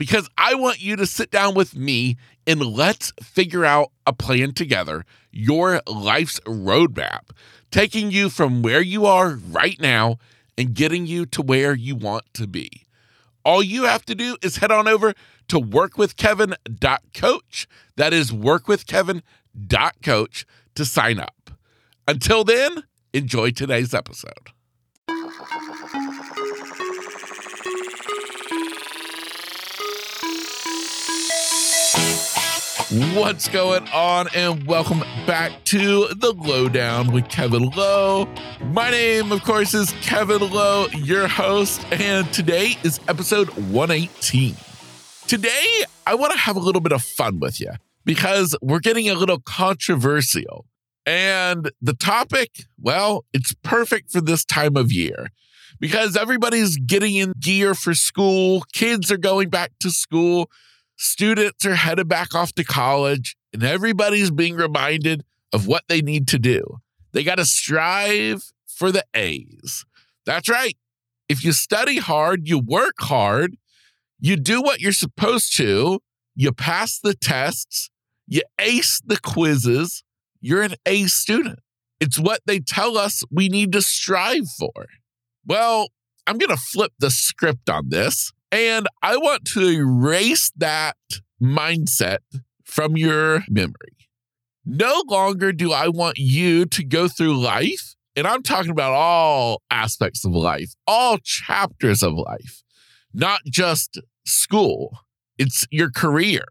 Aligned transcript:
because 0.00 0.28
I 0.38 0.54
want 0.54 0.80
you 0.80 0.96
to 0.96 1.04
sit 1.04 1.30
down 1.30 1.54
with 1.54 1.76
me 1.76 2.16
and 2.46 2.62
let's 2.62 3.12
figure 3.22 3.66
out 3.66 3.92
a 4.06 4.14
plan 4.14 4.54
together, 4.54 5.04
your 5.30 5.82
life's 5.86 6.40
roadmap, 6.40 7.32
taking 7.70 8.10
you 8.10 8.30
from 8.30 8.62
where 8.62 8.80
you 8.80 9.04
are 9.04 9.34
right 9.34 9.78
now 9.78 10.16
and 10.56 10.72
getting 10.72 11.04
you 11.04 11.26
to 11.26 11.42
where 11.42 11.74
you 11.74 11.96
want 11.96 12.24
to 12.32 12.46
be. 12.46 12.86
All 13.44 13.62
you 13.62 13.84
have 13.84 14.06
to 14.06 14.14
do 14.14 14.38
is 14.40 14.56
head 14.56 14.72
on 14.72 14.88
over 14.88 15.12
to 15.48 15.60
workwithkevin.coach. 15.60 17.68
That 17.96 18.14
is 18.14 18.30
workwithkevin.coach 18.30 20.46
to 20.76 20.84
sign 20.86 21.20
up. 21.20 21.50
Until 22.08 22.44
then, 22.44 22.84
enjoy 23.12 23.50
today's 23.50 23.92
episode. 23.92 24.48
What's 32.90 33.46
going 33.46 33.86
on? 33.90 34.26
And 34.34 34.66
welcome 34.66 35.04
back 35.24 35.52
to 35.66 36.08
the 36.08 36.32
Lowdown 36.32 37.12
with 37.12 37.28
Kevin 37.28 37.70
Lowe. 37.70 38.26
My 38.64 38.90
name, 38.90 39.30
of 39.30 39.44
course, 39.44 39.74
is 39.74 39.92
Kevin 40.00 40.50
Lowe, 40.50 40.88
your 40.88 41.28
host, 41.28 41.86
and 41.92 42.32
today 42.32 42.76
is 42.82 42.98
episode 43.06 43.48
118. 43.70 44.56
Today, 45.28 45.84
I 46.04 46.16
want 46.16 46.32
to 46.32 46.38
have 46.40 46.56
a 46.56 46.58
little 46.58 46.80
bit 46.80 46.90
of 46.90 47.00
fun 47.00 47.38
with 47.38 47.60
you 47.60 47.70
because 48.04 48.56
we're 48.60 48.80
getting 48.80 49.08
a 49.08 49.14
little 49.14 49.38
controversial. 49.38 50.66
And 51.06 51.70
the 51.80 51.94
topic, 51.94 52.64
well, 52.76 53.24
it's 53.32 53.54
perfect 53.62 54.10
for 54.10 54.20
this 54.20 54.44
time 54.44 54.76
of 54.76 54.90
year 54.90 55.28
because 55.78 56.16
everybody's 56.16 56.76
getting 56.76 57.14
in 57.14 57.34
gear 57.38 57.76
for 57.76 57.94
school, 57.94 58.64
kids 58.72 59.12
are 59.12 59.16
going 59.16 59.48
back 59.48 59.70
to 59.78 59.92
school 59.92 60.50
students 61.00 61.64
are 61.64 61.76
headed 61.76 62.08
back 62.08 62.34
off 62.34 62.52
to 62.52 62.62
college 62.62 63.34
and 63.54 63.64
everybody's 63.64 64.30
being 64.30 64.54
reminded 64.54 65.24
of 65.50 65.66
what 65.66 65.84
they 65.88 66.02
need 66.02 66.28
to 66.28 66.38
do. 66.38 66.62
They 67.12 67.24
got 67.24 67.36
to 67.36 67.46
strive 67.46 68.52
for 68.66 68.92
the 68.92 69.04
A's. 69.14 69.86
That's 70.26 70.48
right. 70.48 70.76
If 71.28 71.42
you 71.42 71.52
study 71.52 71.98
hard, 71.98 72.46
you 72.48 72.58
work 72.58 72.96
hard, 73.00 73.56
you 74.18 74.36
do 74.36 74.60
what 74.60 74.80
you're 74.80 74.92
supposed 74.92 75.56
to, 75.56 76.00
you 76.36 76.52
pass 76.52 76.98
the 76.98 77.14
tests, 77.14 77.90
you 78.28 78.42
ace 78.58 79.00
the 79.04 79.18
quizzes, 79.18 80.04
you're 80.40 80.62
an 80.62 80.74
A 80.84 81.04
student. 81.04 81.60
It's 81.98 82.18
what 82.18 82.40
they 82.46 82.60
tell 82.60 82.98
us 82.98 83.22
we 83.30 83.48
need 83.48 83.72
to 83.72 83.80
strive 83.80 84.48
for. 84.58 84.86
Well, 85.46 85.88
I'm 86.26 86.36
going 86.36 86.54
to 86.54 86.62
flip 86.62 86.92
the 86.98 87.10
script 87.10 87.70
on 87.70 87.88
this. 87.88 88.32
And 88.52 88.88
I 89.02 89.16
want 89.16 89.44
to 89.48 89.60
erase 89.60 90.50
that 90.56 90.96
mindset 91.40 92.18
from 92.64 92.96
your 92.96 93.44
memory. 93.48 93.96
No 94.64 95.02
longer 95.08 95.52
do 95.52 95.72
I 95.72 95.88
want 95.88 96.18
you 96.18 96.66
to 96.66 96.84
go 96.84 97.08
through 97.08 97.40
life, 97.40 97.94
and 98.14 98.26
I'm 98.26 98.42
talking 98.42 98.70
about 98.70 98.92
all 98.92 99.62
aspects 99.70 100.24
of 100.24 100.32
life, 100.32 100.72
all 100.86 101.18
chapters 101.22 102.02
of 102.02 102.14
life, 102.14 102.62
not 103.14 103.40
just 103.46 104.00
school. 104.26 104.98
It's 105.38 105.66
your 105.70 105.90
career, 105.90 106.44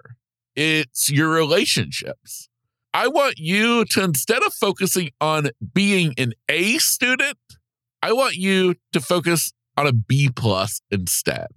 it's 0.56 1.10
your 1.10 1.30
relationships. 1.30 2.50
I 2.94 3.08
want 3.08 3.38
you 3.38 3.86
to, 3.86 4.04
instead 4.04 4.42
of 4.42 4.54
focusing 4.54 5.12
on 5.22 5.50
being 5.74 6.14
an 6.18 6.34
A 6.50 6.80
student, 6.80 7.38
I 8.02 8.14
want 8.14 8.36
you 8.36 8.76
to 8.94 9.00
focus 9.00 9.54
on 9.78 9.86
a 9.86 9.94
B 9.94 10.30
plus 10.36 10.82
instead. 10.90 11.50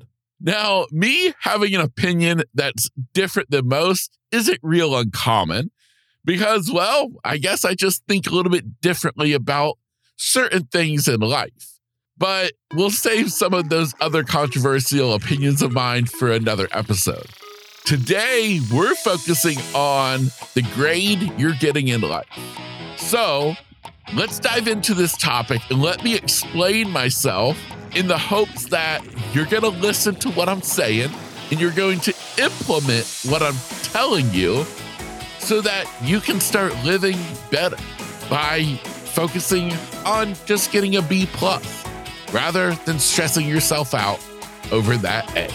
Now, 0.44 0.86
me 0.90 1.32
having 1.40 1.72
an 1.74 1.80
opinion 1.80 2.42
that's 2.52 2.90
different 3.14 3.50
than 3.50 3.68
most 3.68 4.18
isn't 4.32 4.58
real 4.60 4.96
uncommon 4.96 5.70
because, 6.24 6.70
well, 6.70 7.12
I 7.24 7.38
guess 7.38 7.64
I 7.64 7.74
just 7.74 8.04
think 8.08 8.26
a 8.26 8.34
little 8.34 8.50
bit 8.50 8.80
differently 8.80 9.34
about 9.34 9.78
certain 10.16 10.64
things 10.64 11.06
in 11.06 11.20
life. 11.20 11.78
But 12.18 12.52
we'll 12.74 12.90
save 12.90 13.32
some 13.32 13.54
of 13.54 13.68
those 13.68 13.94
other 14.00 14.24
controversial 14.24 15.14
opinions 15.14 15.62
of 15.62 15.72
mine 15.72 16.06
for 16.06 16.32
another 16.32 16.68
episode. 16.72 17.26
Today, 17.84 18.60
we're 18.72 18.94
focusing 18.96 19.58
on 19.74 20.26
the 20.54 20.62
grade 20.74 21.32
you're 21.38 21.54
getting 21.54 21.88
in 21.88 22.00
life. 22.00 22.26
So, 22.96 23.54
let's 24.14 24.38
dive 24.40 24.66
into 24.68 24.94
this 24.94 25.16
topic 25.16 25.60
and 25.70 25.80
let 25.80 26.02
me 26.02 26.14
explain 26.14 26.90
myself 26.90 27.56
in 27.94 28.08
the 28.08 28.18
hopes 28.18 28.66
that 28.66 29.02
you're 29.32 29.46
going 29.46 29.62
to 29.62 29.68
listen 29.68 30.14
to 30.16 30.30
what 30.30 30.48
I'm 30.48 30.62
saying 30.62 31.10
and 31.50 31.60
you're 31.60 31.70
going 31.72 32.00
to 32.00 32.14
implement 32.38 33.06
what 33.28 33.42
I'm 33.42 33.56
telling 33.82 34.30
you 34.32 34.64
so 35.38 35.60
that 35.60 35.86
you 36.02 36.20
can 36.20 36.40
start 36.40 36.72
living 36.84 37.18
better 37.50 37.76
by 38.30 38.64
focusing 38.84 39.72
on 40.06 40.34
just 40.46 40.72
getting 40.72 40.96
a 40.96 41.02
B 41.02 41.26
plus 41.32 41.84
rather 42.32 42.74
than 42.86 42.98
stressing 42.98 43.46
yourself 43.46 43.92
out 43.92 44.20
over 44.70 44.96
that 44.96 45.30
A. 45.36 45.50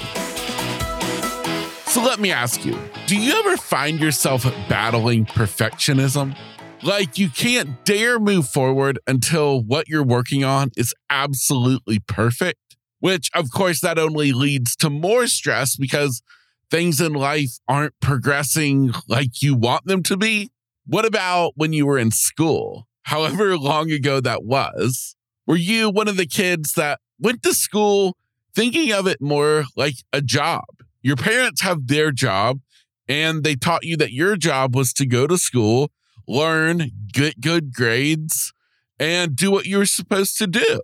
So 1.90 2.04
let 2.04 2.19
me 2.19 2.31
ask 2.31 2.64
you, 2.64 2.78
do 3.08 3.18
you 3.18 3.34
ever 3.34 3.58
find 3.58 4.00
yourself 4.00 4.44
battling 4.69 5.25
perfectionism? 5.25 6.38
Like 6.83 7.17
you 7.17 7.29
can't 7.29 7.83
dare 7.85 8.19
move 8.19 8.47
forward 8.47 8.99
until 9.07 9.61
what 9.61 9.88
you're 9.88 10.03
working 10.03 10.43
on 10.43 10.69
is 10.77 10.93
absolutely 11.09 11.99
perfect, 11.99 12.77
which 12.99 13.31
of 13.33 13.51
course 13.51 13.81
that 13.81 13.97
only 13.97 14.31
leads 14.31 14.75
to 14.77 14.89
more 14.89 15.27
stress 15.27 15.75
because 15.75 16.21
things 16.69 17.01
in 17.01 17.13
life 17.13 17.57
aren't 17.67 17.99
progressing 17.99 18.93
like 19.07 19.41
you 19.41 19.55
want 19.55 19.85
them 19.85 20.03
to 20.03 20.17
be. 20.17 20.51
What 20.85 21.05
about 21.05 21.53
when 21.55 21.73
you 21.73 21.85
were 21.85 21.97
in 21.97 22.11
school? 22.11 22.88
However 23.03 23.57
long 23.57 23.91
ago 23.91 24.21
that 24.21 24.44
was, 24.44 25.15
were 25.47 25.55
you 25.55 25.89
one 25.89 26.07
of 26.07 26.17
the 26.17 26.27
kids 26.27 26.73
that 26.73 26.99
went 27.19 27.41
to 27.44 27.53
school 27.53 28.15
thinking 28.53 28.91
of 28.91 29.07
it 29.07 29.19
more 29.19 29.65
like 29.75 29.95
a 30.13 30.21
job? 30.21 30.65
Your 31.01 31.15
parents 31.15 31.61
have 31.61 31.88
their 31.88 32.11
job 32.11 32.59
and 33.07 33.44
they 33.44 33.55
taught 33.55 33.83
you 33.83 33.97
that 33.97 34.11
your 34.11 34.35
job 34.35 34.75
was 34.75 34.94
to 34.94 35.05
go 35.05 35.25
to 35.25 35.38
school 35.38 35.89
learn, 36.27 36.91
get 37.11 37.41
good 37.41 37.73
grades, 37.73 38.53
and 38.99 39.35
do 39.35 39.51
what 39.51 39.65
you 39.65 39.77
were 39.77 39.85
supposed 39.85 40.38
to 40.38 40.47
do? 40.47 40.81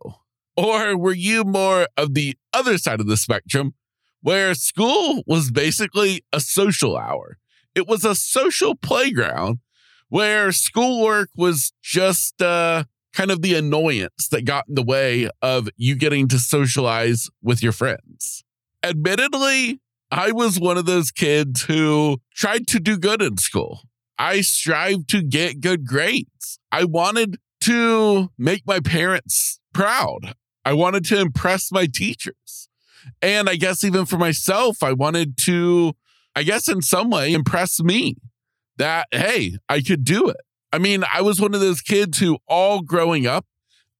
Or 0.55 0.95
were 0.97 1.13
you 1.13 1.43
more 1.43 1.87
of 1.97 2.13
the 2.13 2.35
other 2.53 2.77
side 2.77 2.99
of 2.99 3.07
the 3.07 3.17
spectrum 3.17 3.73
where 4.21 4.53
school 4.53 5.23
was 5.25 5.51
basically 5.51 6.23
a 6.31 6.39
social 6.39 6.95
hour? 6.95 7.37
It 7.75 7.87
was 7.87 8.05
a 8.05 8.15
social 8.15 8.75
playground 8.75 9.59
where 10.09 10.51
schoolwork 10.51 11.29
was 11.35 11.73
just 11.81 12.39
uh, 12.41 12.83
kind 13.13 13.31
of 13.31 13.41
the 13.41 13.55
annoyance 13.55 14.27
that 14.29 14.45
got 14.45 14.65
in 14.69 14.75
the 14.75 14.83
way 14.83 15.27
of 15.41 15.69
you 15.75 15.95
getting 15.95 16.27
to 16.27 16.37
socialize 16.37 17.29
with 17.41 17.63
your 17.63 17.71
friends. 17.71 18.43
Admittedly, 18.83 19.79
I 20.11 20.31
was 20.31 20.59
one 20.59 20.77
of 20.77 20.85
those 20.85 21.09
kids 21.09 21.63
who 21.63 22.21
tried 22.35 22.67
to 22.67 22.79
do 22.79 22.97
good 22.97 23.23
in 23.23 23.37
school. 23.37 23.81
I 24.17 24.41
strive 24.41 25.07
to 25.07 25.23
get 25.23 25.61
good 25.61 25.85
grades. 25.85 26.59
I 26.71 26.83
wanted 26.85 27.37
to 27.61 28.29
make 28.37 28.65
my 28.65 28.79
parents 28.79 29.59
proud. 29.73 30.33
I 30.65 30.73
wanted 30.73 31.05
to 31.05 31.19
impress 31.19 31.71
my 31.71 31.87
teachers. 31.91 32.69
And 33.21 33.49
I 33.49 33.55
guess 33.55 33.83
even 33.83 34.05
for 34.05 34.17
myself, 34.17 34.81
I 34.81 34.93
wanted 34.93 35.37
to, 35.43 35.93
I 36.35 36.43
guess 36.43 36.69
in 36.69 36.81
some 36.81 37.09
way, 37.09 37.33
impress 37.33 37.81
me 37.81 38.15
that, 38.77 39.07
hey, 39.11 39.57
I 39.67 39.81
could 39.81 40.03
do 40.03 40.29
it. 40.29 40.37
I 40.71 40.79
mean, 40.79 41.03
I 41.13 41.21
was 41.21 41.39
one 41.39 41.53
of 41.53 41.59
those 41.59 41.81
kids 41.81 42.19
who, 42.19 42.37
all 42.47 42.81
growing 42.81 43.27
up, 43.27 43.45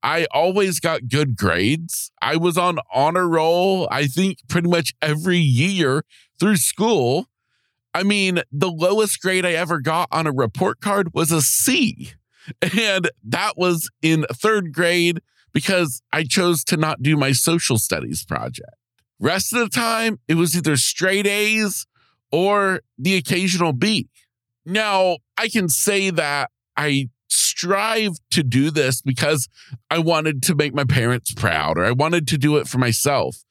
I 0.02 0.26
always 0.32 0.80
got 0.80 1.08
good 1.08 1.36
grades. 1.38 2.12
I 2.22 2.36
was 2.36 2.58
on 2.58 2.80
honor 2.94 3.28
roll, 3.28 3.88
I 3.92 4.06
think 4.08 4.40
pretty 4.50 4.68
much 4.68 4.94
every 5.02 5.38
year 5.38 6.04
through 6.40 6.58
school. 6.58 7.28
I 7.94 8.04
mean, 8.04 8.42
the 8.52 8.72
lowest 8.72 9.22
grade 9.22 9.46
I 9.46 9.54
ever 9.54 9.80
got 9.80 10.08
on 10.12 10.28
a 10.28 10.32
report 10.32 10.82
card 10.82 11.14
was 11.14 11.32
a 11.32 11.42
C. 11.42 12.12
And 12.78 13.10
that 13.24 13.54
was 13.58 13.90
in 14.02 14.26
third 14.32 14.74
grade 14.74 15.22
because 15.54 16.02
I 16.12 16.24
chose 16.24 16.64
to 16.66 16.78
not 16.78 17.02
do 17.02 17.16
my 17.16 17.32
social 17.32 17.78
studies 17.78 18.26
project. 18.26 18.76
Rest 19.20 19.54
of 19.54 19.60
the 19.60 19.70
time, 19.70 20.20
it 20.28 20.36
was 20.36 20.56
either 20.56 20.76
straight 20.76 21.28
A's 21.28 21.86
or 22.32 22.82
the 22.98 23.16
occasional 23.16 23.72
B. 23.72 24.10
Now, 24.66 25.18
I 25.38 25.48
can 25.48 25.70
say 25.70 26.10
that 26.10 26.50
I 26.76 27.10
strive 27.30 28.18
to 28.32 28.44
do 28.44 28.72
this 28.72 29.02
because 29.02 29.48
I 29.90 30.00
wanted 30.00 30.44
to 30.44 30.56
make 30.56 30.74
my 30.74 30.84
parents 30.84 31.34
proud 31.34 31.78
or 31.78 31.86
I 31.86 31.92
wanted 31.92 32.28
to 32.30 32.38
do 32.38 32.58
it 32.58 32.68
for 32.68 32.78
myself. 32.78 33.44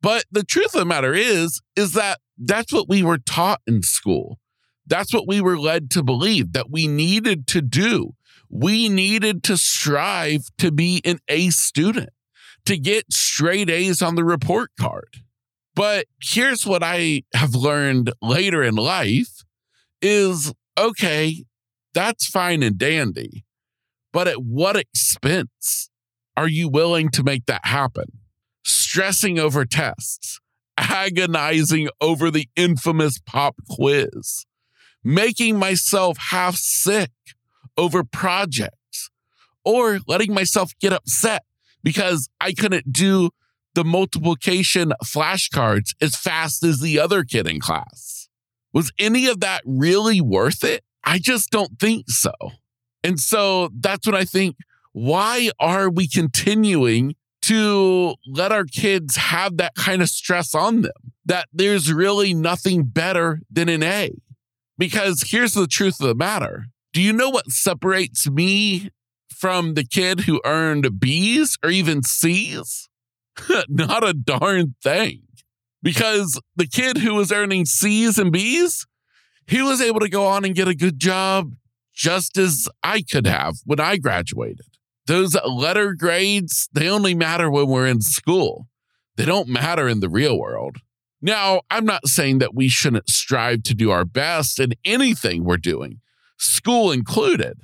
But 0.00 0.24
the 0.30 0.44
truth 0.44 0.74
of 0.74 0.80
the 0.80 0.84
matter 0.84 1.14
is, 1.14 1.60
is 1.76 1.92
that 1.92 2.18
that's 2.44 2.72
what 2.72 2.88
we 2.88 3.02
were 3.02 3.18
taught 3.18 3.60
in 3.66 3.82
school. 3.82 4.38
That's 4.86 5.14
what 5.14 5.28
we 5.28 5.40
were 5.40 5.58
led 5.58 5.90
to 5.92 6.02
believe 6.02 6.52
that 6.52 6.70
we 6.70 6.86
needed 6.86 7.46
to 7.48 7.62
do. 7.62 8.14
We 8.50 8.88
needed 8.88 9.42
to 9.44 9.56
strive 9.56 10.50
to 10.58 10.70
be 10.70 11.00
an 11.04 11.20
A 11.28 11.50
student, 11.50 12.10
to 12.66 12.76
get 12.76 13.12
straight 13.12 13.70
A's 13.70 14.02
on 14.02 14.14
the 14.14 14.24
report 14.24 14.70
card. 14.78 15.22
But 15.74 16.06
here's 16.20 16.66
what 16.66 16.82
I 16.82 17.22
have 17.34 17.54
learned 17.54 18.12
later 18.20 18.62
in 18.62 18.74
life 18.74 19.42
is 20.02 20.52
okay, 20.78 21.44
that's 21.94 22.26
fine 22.26 22.62
and 22.62 22.76
dandy. 22.76 23.44
But 24.12 24.28
at 24.28 24.42
what 24.42 24.76
expense 24.76 25.88
are 26.36 26.48
you 26.48 26.68
willing 26.68 27.08
to 27.10 27.22
make 27.22 27.46
that 27.46 27.64
happen? 27.64 28.18
Stressing 28.64 29.38
over 29.38 29.64
tests, 29.64 30.40
agonizing 30.82 31.88
over 32.00 32.30
the 32.30 32.48
infamous 32.56 33.18
pop 33.18 33.56
quiz, 33.70 34.44
making 35.04 35.58
myself 35.58 36.18
half 36.18 36.56
sick 36.56 37.10
over 37.76 38.04
projects, 38.04 39.10
or 39.64 40.00
letting 40.06 40.34
myself 40.34 40.72
get 40.80 40.92
upset 40.92 41.44
because 41.82 42.28
I 42.40 42.52
couldn't 42.52 42.92
do 42.92 43.30
the 43.74 43.84
multiplication 43.84 44.92
flashcards 45.04 45.94
as 46.00 46.16
fast 46.16 46.62
as 46.62 46.80
the 46.80 46.98
other 46.98 47.24
kid 47.24 47.46
in 47.46 47.60
class. 47.60 48.28
Was 48.72 48.92
any 48.98 49.26
of 49.26 49.40
that 49.40 49.62
really 49.64 50.20
worth 50.20 50.64
it? 50.64 50.82
I 51.04 51.18
just 51.18 51.50
don't 51.50 51.78
think 51.78 52.08
so. 52.08 52.32
And 53.04 53.18
so 53.18 53.70
that's 53.78 54.06
what 54.06 54.14
I 54.14 54.24
think. 54.24 54.56
Why 54.92 55.50
are 55.58 55.90
we 55.90 56.06
continuing 56.06 57.14
to 57.42 58.14
let 58.26 58.52
our 58.52 58.64
kids 58.64 59.16
have 59.16 59.56
that 59.58 59.74
kind 59.74 60.02
of 60.02 60.08
stress 60.08 60.54
on 60.54 60.82
them? 60.82 60.92
That 61.24 61.48
there's 61.52 61.92
really 61.92 62.34
nothing 62.34 62.84
better 62.84 63.40
than 63.50 63.68
an 63.68 63.82
A. 63.82 64.10
Because 64.78 65.24
here's 65.28 65.54
the 65.54 65.66
truth 65.66 66.00
of 66.00 66.08
the 66.08 66.14
matter. 66.14 66.66
Do 66.92 67.00
you 67.00 67.12
know 67.12 67.30
what 67.30 67.50
separates 67.50 68.28
me 68.28 68.90
from 69.30 69.74
the 69.74 69.84
kid 69.84 70.20
who 70.20 70.40
earned 70.44 71.00
B's 71.00 71.56
or 71.62 71.70
even 71.70 72.02
C's? 72.02 72.88
Not 73.68 74.06
a 74.06 74.12
darn 74.12 74.74
thing. 74.82 75.22
Because 75.82 76.40
the 76.54 76.66
kid 76.66 76.98
who 76.98 77.14
was 77.14 77.32
earning 77.32 77.64
C's 77.66 78.18
and 78.18 78.30
B's, 78.30 78.86
he 79.46 79.62
was 79.62 79.80
able 79.80 80.00
to 80.00 80.08
go 80.08 80.26
on 80.26 80.44
and 80.44 80.54
get 80.54 80.68
a 80.68 80.74
good 80.74 80.98
job 80.98 81.54
just 81.94 82.38
as 82.38 82.68
I 82.82 83.02
could 83.02 83.26
have 83.26 83.56
when 83.64 83.80
I 83.80 83.96
graduated. 83.96 84.66
Those 85.06 85.36
letter 85.44 85.94
grades, 85.94 86.68
they 86.72 86.88
only 86.88 87.14
matter 87.14 87.50
when 87.50 87.68
we're 87.68 87.86
in 87.86 88.00
school. 88.00 88.68
They 89.16 89.24
don't 89.24 89.48
matter 89.48 89.88
in 89.88 90.00
the 90.00 90.08
real 90.08 90.38
world. 90.38 90.78
Now, 91.20 91.62
I'm 91.70 91.84
not 91.84 92.08
saying 92.08 92.38
that 92.38 92.54
we 92.54 92.68
shouldn't 92.68 93.08
strive 93.08 93.62
to 93.64 93.74
do 93.74 93.90
our 93.90 94.04
best 94.04 94.58
in 94.58 94.72
anything 94.84 95.44
we're 95.44 95.56
doing, 95.56 96.00
school 96.36 96.90
included, 96.90 97.60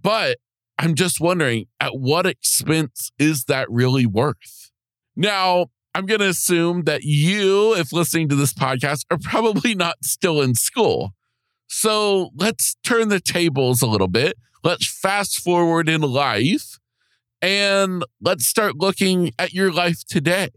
but 0.00 0.38
I'm 0.78 0.94
just 0.94 1.20
wondering 1.20 1.66
at 1.80 1.98
what 1.98 2.26
expense 2.26 3.10
is 3.18 3.44
that 3.44 3.70
really 3.70 4.06
worth? 4.06 4.70
Now, 5.14 5.66
I'm 5.94 6.04
going 6.06 6.20
to 6.20 6.28
assume 6.28 6.82
that 6.82 7.04
you, 7.04 7.74
if 7.74 7.92
listening 7.92 8.28
to 8.28 8.34
this 8.34 8.52
podcast, 8.52 9.04
are 9.10 9.18
probably 9.18 9.74
not 9.74 10.04
still 10.04 10.42
in 10.42 10.54
school. 10.54 11.12
So 11.68 12.30
let's 12.36 12.76
turn 12.84 13.08
the 13.08 13.20
tables 13.20 13.82
a 13.82 13.86
little 13.86 14.08
bit. 14.08 14.36
Let's 14.62 14.86
fast 14.86 15.40
forward 15.40 15.88
in 15.88 16.00
life 16.00 16.78
and 17.42 18.04
let's 18.20 18.46
start 18.46 18.76
looking 18.76 19.32
at 19.38 19.52
your 19.52 19.72
life 19.72 20.04
today. 20.04 20.50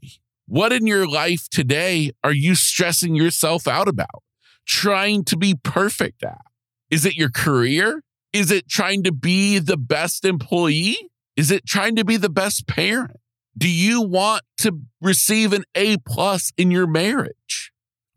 What 0.48 0.74
in 0.74 0.88
your 0.88 1.08
life 1.08 1.48
today 1.50 2.12
are 2.24 2.34
you 2.34 2.56
stressing 2.56 3.16
yourself 3.16 3.68
out 3.68 3.88
about? 3.88 4.24
Trying 4.66 5.26
to 5.26 5.38
be 5.38 5.56
perfect 5.64 6.24
at? 6.24 6.42
Is 6.90 7.06
it 7.06 7.16
your 7.16 7.30
career? 7.30 8.02
Is 8.34 8.52
it 8.52 8.68
trying 8.68 9.04
to 9.04 9.12
be 9.12 9.60
the 9.60 9.78
best 9.78 10.26
employee? 10.26 10.98
Is 11.36 11.52
it 11.52 11.66
trying 11.66 11.96
to 11.96 12.06
be 12.06 12.18
the 12.18 12.30
best 12.30 12.68
parent? 12.68 13.18
Do 13.58 13.70
you 13.70 14.02
want 14.02 14.44
to 14.60 14.82
receive 15.02 15.54
an 15.54 15.66
A 15.76 15.98
plus 15.98 16.52
in 16.58 16.72
your 16.72 16.88
marriage? 16.88 17.69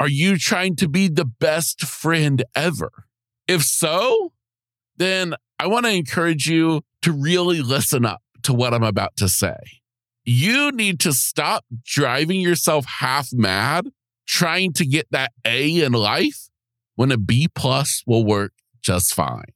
Are 0.03 0.09
you 0.09 0.37
trying 0.37 0.75
to 0.79 0.89
be 0.89 1.07
the 1.07 1.25
best 1.25 1.83
friend 1.83 2.43
ever? 2.57 2.91
If 3.47 3.63
so, 3.63 4.33
then 4.97 5.37
I 5.61 5.69
want 5.69 5.87
to 5.87 5.93
encourage 5.93 6.49
you 6.49 6.83
to 7.03 7.13
really 7.13 7.63
listen 7.63 8.05
up 8.05 8.21
to 8.43 8.53
what 8.53 8.75
I'm 8.75 8.83
about 8.83 9.17
to 9.19 9.29
say. 9.29 9.55
You 10.25 10.73
need 10.73 10.99
to 11.01 11.13
stop 11.13 11.65
driving 11.85 12.41
yourself 12.41 12.85
half 12.85 13.29
mad 13.33 13.91
trying 14.27 14.73
to 14.73 14.85
get 14.85 15.07
that 15.13 15.31
A 15.45 15.85
in 15.85 15.93
life 15.93 16.49
when 16.97 17.13
a 17.13 17.17
B 17.17 17.47
plus 17.55 18.03
will 18.05 18.25
work 18.25 18.55
just 18.81 19.15
fine. 19.15 19.53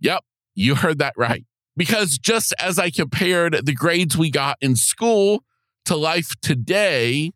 Yep, 0.00 0.24
you 0.56 0.74
heard 0.74 0.98
that 0.98 1.14
right. 1.16 1.44
Because 1.76 2.18
just 2.18 2.52
as 2.58 2.80
I 2.80 2.90
compared 2.90 3.64
the 3.64 3.74
grades 3.74 4.16
we 4.16 4.32
got 4.32 4.56
in 4.60 4.74
school 4.74 5.44
to 5.84 5.94
life 5.94 6.32
today, 6.42 7.30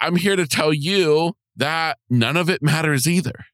I'm 0.00 0.14
here 0.14 0.36
to 0.36 0.46
tell 0.46 0.72
you 0.72 1.34
that 1.56 1.98
none 2.08 2.36
of 2.36 2.48
it 2.48 2.62
matters 2.62 3.06
either. 3.06 3.46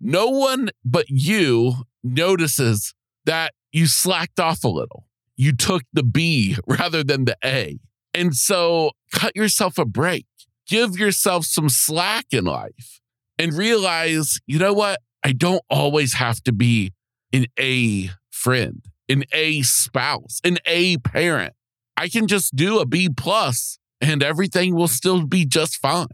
No 0.00 0.28
one 0.28 0.70
but 0.84 1.06
you 1.08 1.84
notices 2.02 2.94
that 3.24 3.52
you 3.72 3.86
slacked 3.86 4.40
off 4.40 4.64
a 4.64 4.68
little. 4.68 5.06
You 5.36 5.54
took 5.54 5.82
the 5.92 6.02
B 6.02 6.56
rather 6.66 7.04
than 7.04 7.24
the 7.24 7.36
A. 7.44 7.78
And 8.12 8.34
so 8.34 8.92
cut 9.12 9.36
yourself 9.36 9.78
a 9.78 9.84
break, 9.84 10.26
give 10.66 10.98
yourself 10.98 11.44
some 11.44 11.68
slack 11.68 12.26
in 12.32 12.44
life, 12.44 13.00
and 13.38 13.52
realize, 13.52 14.40
you 14.46 14.58
know 14.58 14.72
what? 14.72 15.00
I 15.22 15.32
don't 15.32 15.62
always 15.70 16.14
have 16.14 16.42
to 16.44 16.52
be 16.52 16.92
an 17.32 17.46
A 17.58 18.10
friend 18.30 18.82
an 19.10 19.24
A 19.32 19.62
spouse, 19.62 20.40
an 20.44 20.58
A 20.64 20.96
parent. 20.98 21.52
I 21.96 22.08
can 22.08 22.26
just 22.26 22.54
do 22.54 22.78
a 22.78 22.86
B 22.86 23.10
plus 23.14 23.78
and 24.00 24.22
everything 24.22 24.74
will 24.74 24.88
still 24.88 25.26
be 25.26 25.44
just 25.44 25.76
fine. 25.76 26.06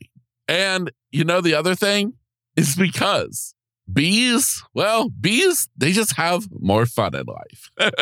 And 0.48 0.90
you 1.10 1.24
know, 1.24 1.40
the 1.40 1.54
other 1.54 1.74
thing 1.74 2.14
is 2.56 2.76
because 2.76 3.54
bees, 3.92 4.62
well, 4.74 5.08
bees, 5.08 5.68
they 5.76 5.92
just 5.92 6.16
have 6.16 6.48
more 6.58 6.86
fun 6.86 7.14
in 7.14 7.24
life. 7.26 7.70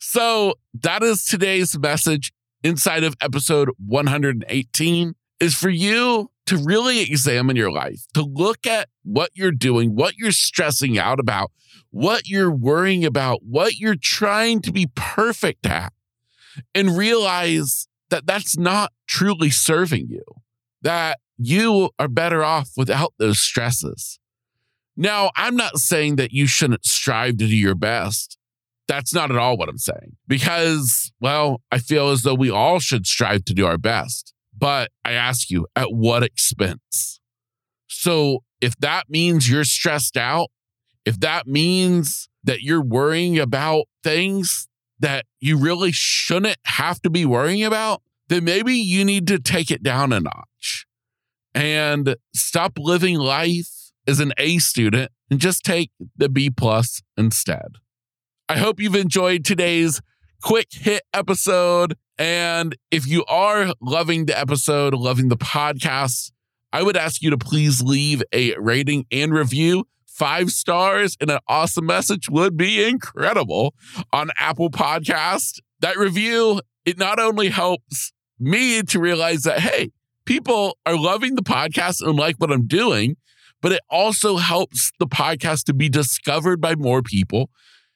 so 0.00 0.54
that 0.74 1.02
is 1.02 1.24
today's 1.24 1.78
message 1.78 2.32
inside 2.62 3.04
of 3.04 3.14
episode 3.20 3.70
118 3.84 5.14
is 5.40 5.54
for 5.54 5.68
you 5.68 6.30
to 6.46 6.56
really 6.56 7.02
examine 7.02 7.56
your 7.56 7.70
life, 7.70 8.06
to 8.14 8.22
look 8.22 8.66
at 8.66 8.88
what 9.04 9.30
you're 9.34 9.52
doing, 9.52 9.94
what 9.94 10.16
you're 10.16 10.32
stressing 10.32 10.98
out 10.98 11.20
about, 11.20 11.52
what 11.90 12.26
you're 12.26 12.50
worrying 12.50 13.04
about, 13.04 13.40
what 13.42 13.76
you're 13.76 13.96
trying 14.00 14.60
to 14.62 14.72
be 14.72 14.88
perfect 14.94 15.66
at, 15.66 15.92
and 16.74 16.96
realize 16.96 17.86
that 18.10 18.26
that's 18.26 18.56
not 18.56 18.92
truly 19.06 19.50
serving 19.50 20.08
you, 20.08 20.24
that 20.82 21.18
you 21.38 21.90
are 21.98 22.08
better 22.08 22.42
off 22.42 22.70
without 22.76 23.14
those 23.18 23.40
stresses. 23.40 24.18
Now, 24.96 25.30
I'm 25.36 25.54
not 25.54 25.78
saying 25.78 26.16
that 26.16 26.32
you 26.32 26.46
shouldn't 26.46 26.84
strive 26.84 27.36
to 27.38 27.46
do 27.46 27.56
your 27.56 27.76
best. 27.76 28.36
That's 28.88 29.14
not 29.14 29.30
at 29.30 29.36
all 29.36 29.56
what 29.56 29.68
I'm 29.68 29.78
saying, 29.78 30.16
because, 30.26 31.12
well, 31.20 31.60
I 31.70 31.78
feel 31.78 32.08
as 32.08 32.22
though 32.22 32.34
we 32.34 32.50
all 32.50 32.80
should 32.80 33.06
strive 33.06 33.44
to 33.44 33.54
do 33.54 33.66
our 33.66 33.78
best. 33.78 34.34
But 34.56 34.90
I 35.04 35.12
ask 35.12 35.50
you, 35.50 35.66
at 35.76 35.92
what 35.92 36.24
expense? 36.24 37.20
So 37.86 38.42
if 38.60 38.76
that 38.78 39.08
means 39.08 39.48
you're 39.48 39.62
stressed 39.64 40.16
out, 40.16 40.48
if 41.04 41.20
that 41.20 41.46
means 41.46 42.28
that 42.42 42.62
you're 42.62 42.82
worrying 42.82 43.38
about 43.38 43.84
things 44.02 44.66
that 44.98 45.26
you 45.38 45.56
really 45.56 45.92
shouldn't 45.92 46.58
have 46.64 47.00
to 47.02 47.10
be 47.10 47.24
worrying 47.24 47.62
about, 47.62 48.02
then 48.28 48.42
maybe 48.44 48.74
you 48.74 49.04
need 49.04 49.28
to 49.28 49.38
take 49.38 49.70
it 49.70 49.82
down 49.82 50.12
a 50.12 50.18
notch 50.18 50.86
and 51.54 52.16
stop 52.34 52.78
living 52.78 53.16
life 53.16 53.92
as 54.06 54.20
an 54.20 54.32
A 54.38 54.58
student 54.58 55.10
and 55.30 55.40
just 55.40 55.64
take 55.64 55.90
the 56.16 56.28
B 56.28 56.50
plus 56.50 57.02
instead. 57.16 57.76
I 58.48 58.56
hope 58.56 58.80
you've 58.80 58.94
enjoyed 58.94 59.44
today's 59.44 60.00
quick 60.42 60.68
hit 60.72 61.02
episode. 61.12 61.94
And 62.18 62.76
if 62.90 63.06
you 63.06 63.24
are 63.26 63.74
loving 63.80 64.26
the 64.26 64.38
episode, 64.38 64.94
loving 64.94 65.28
the 65.28 65.36
podcast, 65.36 66.32
I 66.72 66.82
would 66.82 66.96
ask 66.96 67.22
you 67.22 67.30
to 67.30 67.38
please 67.38 67.82
leave 67.82 68.22
a 68.32 68.54
rating 68.58 69.06
and 69.10 69.32
review. 69.32 69.86
Five 70.06 70.50
stars 70.50 71.16
and 71.20 71.30
an 71.30 71.38
awesome 71.46 71.86
message 71.86 72.28
would 72.28 72.56
be 72.56 72.82
incredible 72.88 73.74
on 74.12 74.30
Apple 74.38 74.70
Podcast. 74.70 75.60
That 75.80 75.96
review, 75.96 76.60
it 76.84 76.98
not 76.98 77.20
only 77.20 77.50
helps 77.50 78.12
me 78.40 78.82
to 78.82 78.98
realize 78.98 79.42
that, 79.42 79.60
hey, 79.60 79.90
people 80.28 80.76
are 80.84 80.94
loving 80.94 81.36
the 81.36 81.42
podcast 81.42 82.06
and 82.06 82.18
like 82.18 82.36
what 82.36 82.52
I'm 82.52 82.66
doing, 82.66 83.16
but 83.62 83.72
it 83.72 83.80
also 83.88 84.36
helps 84.36 84.92
the 84.98 85.06
podcast 85.06 85.64
to 85.64 85.74
be 85.74 85.88
discovered 85.88 86.60
by 86.60 86.74
more 86.74 87.00
people, 87.00 87.48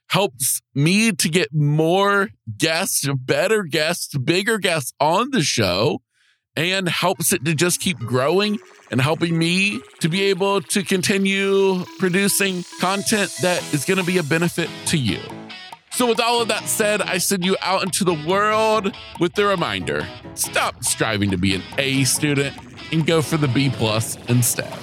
helps 0.09 0.63
me 0.75 1.13
to 1.13 1.29
get 1.29 1.49
more 1.53 2.31
guests, 2.57 3.07
better 3.15 3.65
guests, 3.65 4.17
bigger 4.17 4.57
guests 4.57 4.95
on 4.99 5.29
the 5.33 5.43
show, 5.43 6.01
and 6.57 6.89
helps 6.89 7.35
it 7.35 7.45
to 7.45 7.55
just 7.55 7.83
keep 7.83 7.99
growing 7.99 8.59
and 8.91 9.03
helping 9.03 9.37
me 9.37 9.83
to 10.01 10.09
be 10.09 10.23
able 10.23 10.63
to 10.63 10.83
continue 10.83 11.85
producing 11.99 12.65
content 12.81 13.31
that 13.43 13.63
is 13.75 13.85
going 13.85 13.99
to 13.99 14.05
be 14.05 14.17
a 14.17 14.23
benefit 14.23 14.71
to 14.87 14.97
you. 14.97 15.21
So, 16.03 16.09
with 16.09 16.19
all 16.19 16.43
of 16.43 16.49
that 16.49 16.65
said, 16.65 17.01
I 17.01 17.19
send 17.19 17.45
you 17.45 17.57
out 17.63 17.85
into 17.85 18.03
the 18.03 18.15
world 18.27 18.93
with 19.21 19.35
the 19.35 19.47
reminder 19.47 20.05
stop 20.35 20.83
striving 20.83 21.31
to 21.31 21.37
be 21.37 21.55
an 21.55 21.63
A 21.79 22.03
student 22.03 22.57
and 22.91 23.07
go 23.07 23.23
for 23.23 23.37
the 23.37 23.47
B 23.47 23.71
plus 23.71 24.17
instead. 24.27 24.82